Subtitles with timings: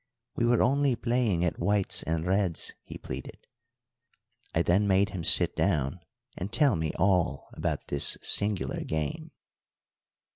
[0.35, 3.45] "We were only playing at Whites and Reds," he pleaded.
[4.51, 5.99] I then made him sit down
[6.35, 9.29] and tell me all about this singular game.